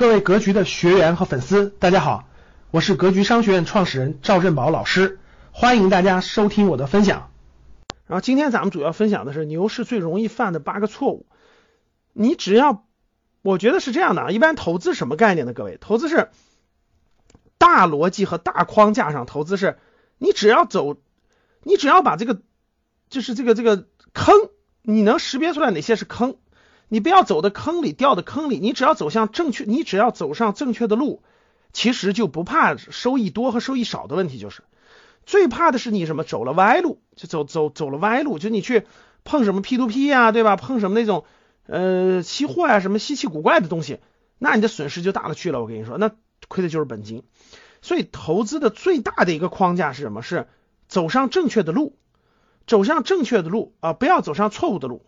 [0.00, 2.26] 各位格局的学员和粉丝，大家好，
[2.70, 5.18] 我是格局商学院创始人赵振宝老师，
[5.52, 7.30] 欢迎大家收听我的分享。
[8.06, 11.26] 然后今天咱们主要分享的是牛市最容易犯的八个错误。
[12.14, 12.86] 你只要，
[13.42, 15.52] 我觉得是这样的啊，一般投资什么概念呢？
[15.52, 16.30] 各位，投资是
[17.58, 19.76] 大逻辑和大框架上投资是，
[20.16, 20.96] 你只要走，
[21.62, 22.40] 你只要把这个
[23.10, 24.34] 就是这个这个坑，
[24.80, 26.38] 你能识别出来哪些是坑。
[26.90, 31.22] 你不要走的坑里，掉的坑里，你只要走向正确，你只要走上正确的路，
[31.72, 34.64] 其实就不怕收益多和收益少的问题，就是
[35.24, 38.82] 最怕的是你什么走了歪路，就走走走了歪路，就你去
[39.22, 40.56] 碰什么 P to P 呀，对吧？
[40.56, 41.24] 碰什么那种
[41.66, 44.00] 呃期货呀，什么稀奇古怪的东西，
[44.38, 45.60] 那你的损失就大了去了。
[45.60, 46.10] 我跟你说，那
[46.48, 47.22] 亏的就是本金。
[47.82, 50.22] 所以投资的最大的一个框架是什么？
[50.22, 50.48] 是
[50.88, 51.96] 走上正确的路，
[52.66, 55.06] 走上正确的路啊，不要走上错误的路。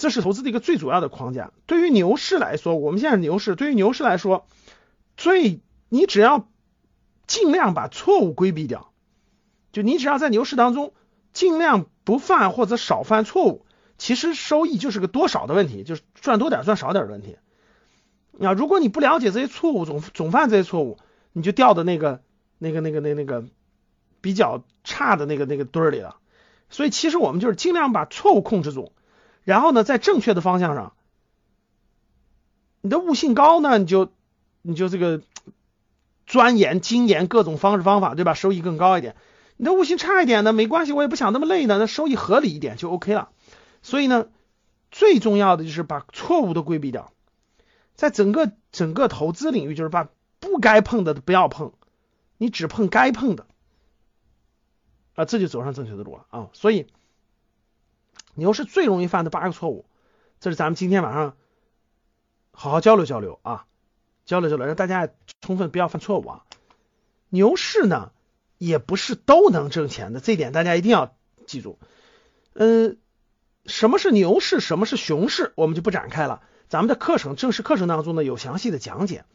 [0.00, 1.52] 这是投资的一个最主要的框架。
[1.66, 4.46] 对于牛市来说，我们现在牛市，对于牛市来说，
[5.18, 5.60] 最
[5.90, 6.48] 你只要
[7.26, 8.92] 尽量把错误规避掉，
[9.72, 10.94] 就你只要在牛市当中
[11.34, 13.66] 尽量不犯或者少犯错误，
[13.98, 17.36] 其实收益就是个多少的问题，就是赚多点赚少点的问题。
[18.40, 20.96] 啊，如果你不了解这些错误，总总犯这些错误，
[21.34, 22.22] 你就掉到那个
[22.56, 23.44] 那个那个那那个
[24.22, 26.16] 比较差的那个那个堆里了。
[26.70, 28.92] 所以其实我们就是尽量把错误控制住。
[29.42, 30.92] 然后呢，在正确的方向上，
[32.82, 34.12] 你的悟性高呢，你就
[34.62, 35.22] 你就这个
[36.26, 38.34] 钻研精研各种方式方法，对吧？
[38.34, 39.16] 收益更高一点。
[39.56, 43.30] 你的悟性差一点呢，没关系，我也不想那么累呢，那收益合理一点就 OK 了。
[43.82, 44.28] 所以呢，
[44.90, 47.12] 最重要的就是把错误都规避掉，
[47.94, 51.72] 在整个整个投资领域，就是把不该碰的不要碰，
[52.36, 53.46] 你只碰该碰的
[55.14, 56.50] 啊，这就走上正确的路了啊。
[56.52, 56.86] 所以。
[58.40, 59.84] 牛市最容易犯的八个错误，
[60.40, 61.36] 这是咱们今天晚上
[62.52, 63.66] 好好交流交流啊，
[64.24, 65.10] 交流交流，让大家
[65.42, 66.44] 充分不要犯错误啊。
[67.28, 68.12] 牛市呢，
[68.56, 71.14] 也不是都能挣钱的，这点大家一定要
[71.46, 71.78] 记住。
[72.54, 72.96] 嗯，
[73.66, 76.40] 什么是牛市，什么是熊市，我们就不展开了。
[76.66, 79.26] 咱们的课程正式课程当中呢，有详细的讲解。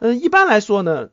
[0.00, 1.10] 嗯，一般来说呢，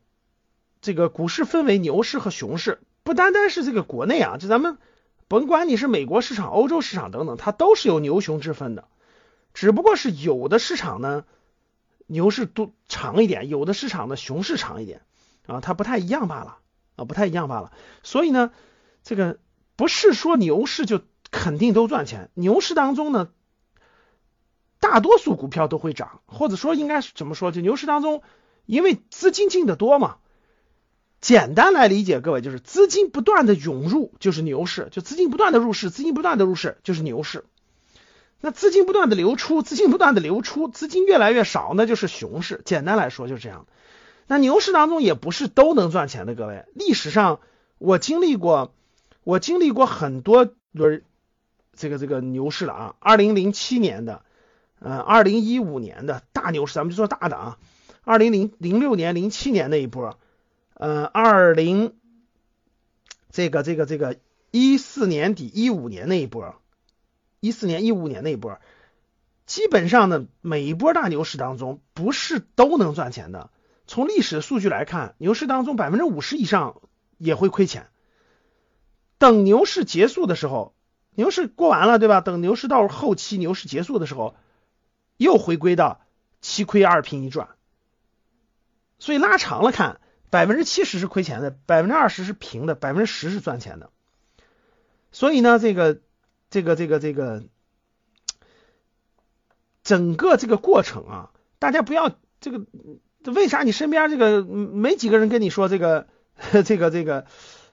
[0.81, 4.79] 这个股市分为牛市和熊市，不单单是这个国内啊，就咱们。
[5.27, 8.87] 甭管你是美国市场、欧洲市场等等，它都是有牛熊之分的，
[9.53, 11.25] 只不过是有的市场呢
[12.05, 15.01] 牛市多长一点，有的市场呢熊市长一点
[15.45, 16.59] 啊，它不太一样罢了
[16.95, 17.73] 啊，不太一样罢了。
[18.03, 18.51] 所以呢，
[19.03, 19.37] 这个
[19.75, 23.29] 不是说牛市就肯定都赚钱，牛市当中呢，
[24.79, 27.51] 大多数股票都会涨，或者说应该是怎么说？
[27.51, 28.23] 就牛市当中，
[28.65, 30.19] 因为资金进的多嘛。
[31.19, 37.43] 简单来理解，各位就是资金不断的涌入就是牛市，就资金不断的入市，资金不断的入市就是牛市。
[38.39, 42.61] 那资金不断的流出，资金不断的流出，资金越来越少，那就是熊市。
[42.65, 43.65] 简单来说就是这样。
[44.27, 46.65] 那牛市当中也不是都能赚钱的，各位。
[46.75, 47.39] 历史上
[47.79, 48.71] 我经历过，
[49.23, 51.01] 我经历过很多轮
[51.75, 52.95] 这个这个牛市了啊。
[52.99, 54.21] 二零零七年的，
[54.79, 57.57] 呃，二零一五年的大牛市，咱们就说大的啊。
[58.03, 60.15] 二零零零六年、零七年那一波。
[60.79, 61.95] 呃，二零
[63.31, 64.19] 这个这个这个
[64.51, 66.53] 一四年底一五年那一波，
[67.39, 68.59] 一四年一五年那一波，
[69.47, 73.49] 基本上呢，每一波大牛市当中不是都能赚钱的。
[73.87, 76.79] 从历史数据来看，牛市当中百分之五十以上
[77.17, 77.87] 也会亏钱。
[79.17, 80.75] 等牛市结束的时候，
[81.15, 82.21] 牛市过完了，对吧？
[82.21, 84.35] 等牛市到后期牛市结束的时候，
[85.17, 86.01] 又回归到
[86.39, 87.49] 七亏二平一赚。
[88.99, 89.99] 所以拉长了看。
[90.29, 93.89] 百分之七十是亏钱的，百分之二十是平的，百分之十是赚钱的。
[95.11, 95.99] 所以呢，这个
[96.49, 97.43] 这个这个这个
[99.83, 102.65] 整个这个过程啊，大家不要这个
[103.23, 106.07] 为啥你身边这个没几个人跟你说这个
[106.65, 107.25] 这个这个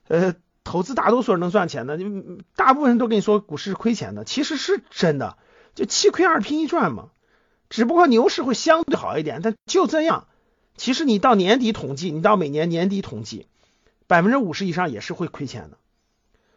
[0.09, 5.37] 呃投资大多数人能赚钱的，你大部分人都跟你说股市是亏钱的，其实是真的，
[5.75, 7.11] 就七亏二平一赚嘛。
[7.69, 10.29] 只不过牛市会相对好一点，但就这样。
[10.77, 13.47] 其实你到年底统计，你到每年年底统计，
[14.07, 15.79] 百分之五十以上也是会亏钱的，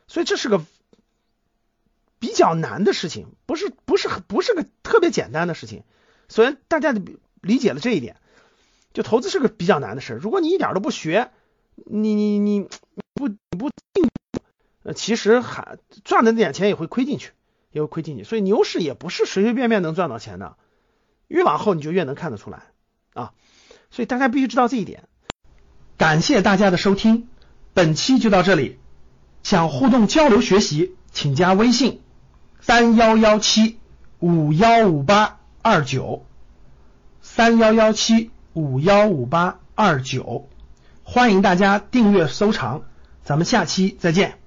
[0.08, 0.64] 所以这是个
[2.20, 5.84] 比较难的事情，不是不是不是个特别简单的事情。
[6.28, 6.94] 所以大家
[7.42, 8.18] 理解了这一点，
[8.92, 10.14] 就投资是个比较难的事。
[10.14, 11.32] 如果你一点都不学，
[11.86, 12.68] 你你你
[13.14, 14.10] 不不进，
[14.96, 17.32] 其实还赚的那点钱也会亏进去，
[17.72, 18.24] 也会亏进去。
[18.24, 20.58] 所以牛市也不是随随便便能赚到钱的，
[21.28, 22.64] 越往后你就越能看得出来
[23.14, 23.34] 啊。
[23.90, 25.04] 所以大家必须知道这一点。
[25.98, 27.28] 感谢大家的收听，
[27.74, 28.78] 本期就到这里。
[29.44, 32.02] 想互动交流学习，请加微信：
[32.60, 33.80] 三幺幺七
[34.20, 36.26] 五幺五八二九。
[37.22, 40.48] 三幺幺七五幺五八二九，
[41.04, 42.84] 欢迎大家订阅收藏，
[43.24, 44.47] 咱们下期再见。